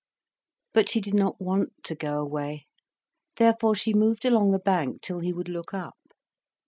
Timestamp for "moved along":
3.93-4.49